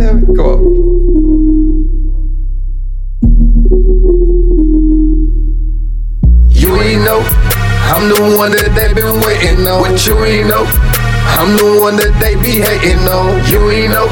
[0.00, 0.60] Come on.
[6.48, 7.20] You ain't know.
[7.92, 9.80] I'm the one that they been waiting on.
[9.82, 10.64] What you ain't know?
[11.36, 13.44] I'm the one that they be hating on.
[13.52, 14.08] You ain't know.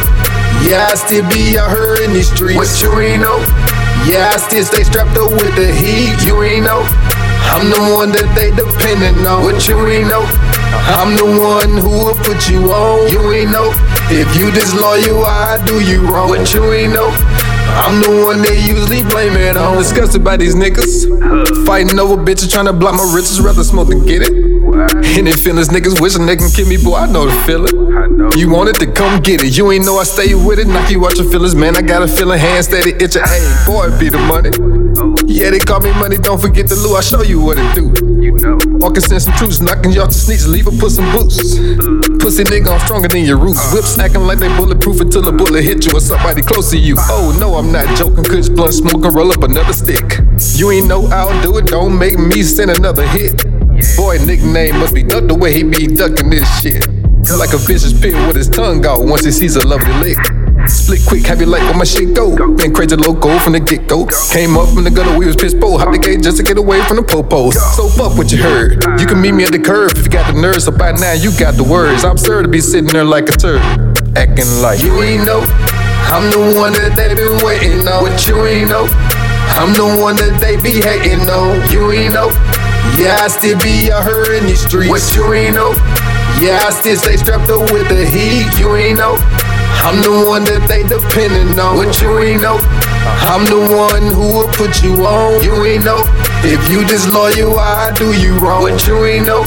[0.60, 2.60] Yeah, I still be out here in these streets.
[2.60, 3.40] What you ain't know?
[4.04, 6.20] Yeah, I still stay strapped up with the heat.
[6.20, 6.84] You ain't know.
[7.48, 9.40] I'm the one that they dependent on.
[9.40, 10.28] What you ain't know?
[10.72, 13.10] I'm the one who will put you on.
[13.10, 13.72] You ain't know.
[14.10, 16.30] If you disloyal, I do you wrong.
[16.30, 17.08] What you ain't know?
[17.78, 19.74] I'm the one they usually blame it on.
[19.74, 21.66] I'm disgusted by these niggas.
[21.66, 24.32] Fighting over bitches, trying to block my riches, rather smoke than get it.
[24.32, 28.32] And they feelings niggas wishing they can kill me, boy, I know the feeling.
[28.38, 29.56] You want it to come get it.
[29.56, 31.76] You ain't know I stay with it, knock you out your feelings, man.
[31.76, 33.22] I got a feeling, hand steady itching.
[33.22, 34.77] Hey, boy, be the money.
[35.28, 36.96] Yeah, they call me money, don't forget the Lou.
[36.96, 37.92] I show you what it do.
[38.16, 38.32] You
[38.80, 41.52] Walking in some truths, knocking off the sneaks, leave a put some boots.
[41.52, 42.18] Mm.
[42.18, 43.60] Pussy nigga, I'm stronger than your roots.
[43.60, 43.76] Uh.
[43.76, 46.96] Whips acting like they bulletproof until a bullet hit you or somebody close to you.
[46.96, 47.12] Uh.
[47.12, 48.24] Oh no, I'm not joking.
[48.24, 50.24] Kush blunt smoke roll up another stick.
[50.56, 53.44] You ain't know I'll do it, don't make me send another hit.
[54.00, 56.88] Boy, nickname must be duck the way he be ducking this shit.
[57.36, 60.37] Like a vicious pig with his tongue out once he sees a lovely lick.
[60.88, 62.32] Split quick, happy like where my shit go.
[62.56, 64.08] Been crazy loco from the get go.
[64.32, 65.82] Came up from the gutter, we was pissed bold.
[65.82, 67.60] Hop the gate just to get away from the popos.
[67.76, 68.80] So fuck what you heard.
[68.98, 70.64] You can meet me at the curb if you got the nerves.
[70.64, 72.04] So by now you got the words.
[72.04, 73.60] I'm absurd to be sitting there like a turd.
[74.16, 75.44] Acting like You ain't know.
[76.08, 78.08] I'm the one that they been waiting on.
[78.08, 78.88] What you ain't know?
[79.60, 81.68] I'm the one that they be hating on.
[81.68, 82.32] You ain't know.
[82.96, 84.88] Yeah, I still be out here in these streets.
[84.88, 85.76] What you ain't know?
[86.40, 88.48] Yeah, I still stay strapped up with the heat.
[88.56, 89.20] You ain't know.
[89.86, 91.76] I'm the one that they depending on.
[91.76, 92.58] What you ain't know?
[93.30, 95.42] I'm the one who will put you on.
[95.42, 96.02] You ain't know.
[96.44, 98.62] If you disloyal, I do you wrong.
[98.62, 99.44] What you ain't know?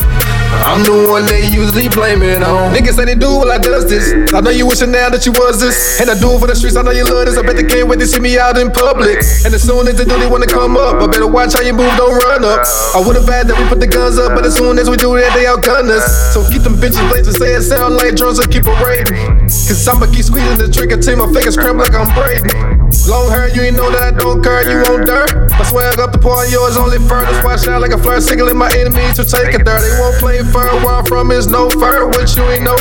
[0.61, 2.73] I'm the one they usually blame it on.
[2.73, 4.33] Niggas say they do well, I does this.
[4.33, 5.99] I know you wishing now that you was this.
[5.99, 7.37] And I do it for the streets, I know you love this.
[7.37, 9.19] I bet they can't wait to see me out in public.
[9.43, 11.01] And as soon as they do, they wanna come up.
[11.01, 12.63] I better watch how you move, don't run up.
[12.95, 15.15] I would've had that we put the guns up, but as soon as we do
[15.17, 16.33] that, they outgun us.
[16.33, 19.47] So keep them bitches blazing, say it sound like drums, so keep it rating.
[19.47, 22.80] Cause I'ma keep squeezing the trigger till my fingers cramp like I'm Brady.
[23.07, 25.51] Long hair, you ain't know that I don't care, you won't dirt.
[25.51, 27.31] I swag up the point, yours only further.
[27.43, 29.79] Watch out like a flirt, signaling my enemies to take it there.
[29.79, 32.77] They won't play fair, where I'm from is no fair, what you ain't know.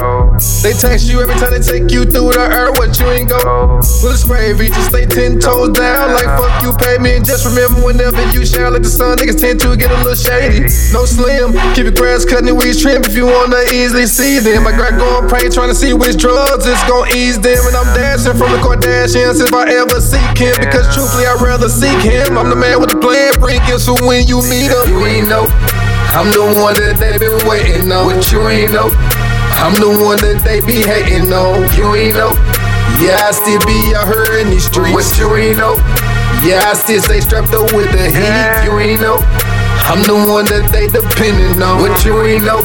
[0.62, 3.38] They text you every time they take you through the air, what you ain't go.
[4.02, 7.16] Well, it's gravy, just stay ten toes down, like fuck you, pay me.
[7.16, 10.18] And just remember, whenever you shine like the sun, niggas tend to get a little
[10.18, 10.66] shady.
[10.92, 14.64] No slim, keep your grass cutting, weeds trim if you wanna easily see them.
[14.64, 17.60] My got going pray, trying to see which drugs it's gonna ease them.
[17.66, 21.68] And I'm dancing from the Kardashians if I ever seek him, because truthfully, I'd rather
[21.68, 22.36] seek him.
[22.36, 24.84] I'm the man with the plan, bring gifts for when you meet him.
[24.88, 25.46] You ain't know.
[26.16, 28.10] I'm the one that they been waiting on.
[28.10, 28.90] What you ain't know?
[29.62, 31.68] I'm the one that they be hating on.
[31.76, 32.34] You ain't know?
[32.98, 34.90] Yeah, I still be out here in these streets.
[34.90, 35.78] What you ain't know?
[36.42, 38.64] Yeah, I still stay strapped up with the heat.
[38.64, 39.20] You ain't know?
[39.86, 41.82] I'm the one that they depending on.
[41.84, 42.64] What you ain't know?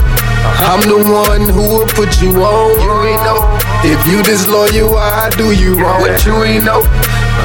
[0.65, 2.69] I'm the one who will put you on.
[2.79, 3.43] You ain't know?
[3.85, 6.01] If you disloyal, I do you wrong.
[6.01, 6.81] What you ain't know?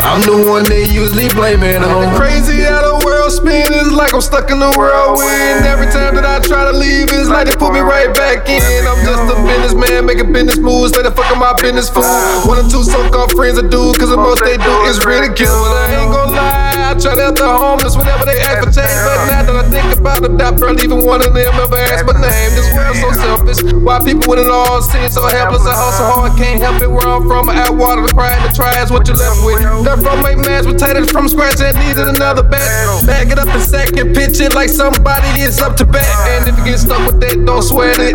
[0.06, 2.14] I'm the one they usually blame it on.
[2.16, 5.66] Crazy how the world spin, it's like I'm stuck in the whirlwind.
[5.66, 8.62] Every time that I try to leave, it's like they put me right back in.
[8.86, 12.06] I'm just a businessman, making business moves, stay the fuck my business fool.
[12.48, 15.50] One or two so-called friends I do, cause the most they do is ridicule.
[15.50, 18.90] I ain't gonna lie, I try to help the homeless whenever they ask for change.
[19.04, 19.79] But now that I think
[20.25, 22.50] about it, I barely even one of them ever asked my name.
[22.53, 23.60] This world so selfish.
[23.72, 25.64] Why people with it all seem so helpless?
[25.64, 26.91] I hustle hard, can't help it.
[26.91, 29.60] Where I'm from, I water to cry and to try is what you left with.
[29.84, 33.06] That from make mashed potatoes from scratch and needed another batch.
[33.06, 36.06] Bag it up in sack and pitch it like somebody is up to bat.
[36.28, 38.14] And if you get stuck with that, don't sweat it.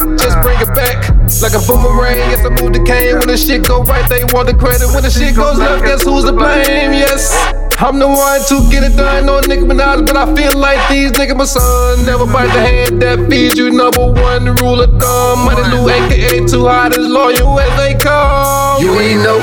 [1.45, 3.22] Like a boomerang, yes, I move the cane.
[3.22, 4.89] When the shit go right, they want the credit.
[4.89, 6.89] When the shit goes left, guess who's to blame?
[6.89, 7.38] Yes.
[7.78, 11.11] I'm the one to get it done, no Nicki Minaj, but I feel like these
[11.11, 12.03] niggas my son.
[12.03, 13.69] Never bite the hand that feeds you.
[13.69, 15.45] Number one the rule of thumb.
[15.45, 18.81] Money Lou, aka too hot as loyal as they come.
[18.81, 19.38] You ain't know.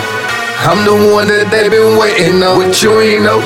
[0.67, 2.59] I'm the one that they been waiting on.
[2.59, 3.39] What you ain't know?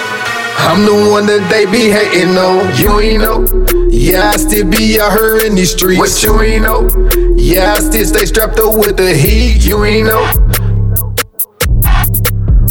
[0.64, 2.72] I'm the one that they be hating on.
[2.80, 3.85] You ain't know?
[4.06, 5.98] Yeah, I still be out here in these streets.
[5.98, 6.88] What you ain't know?
[7.34, 9.66] Yeah, I still stay strapped up with the heat.
[9.66, 10.22] You ain't know?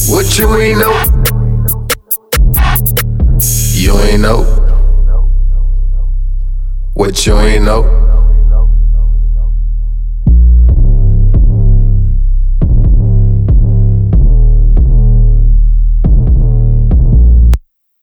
[0.07, 0.93] What you ain't know?
[3.73, 4.43] You ain't know?
[6.93, 8.14] What you ain't know?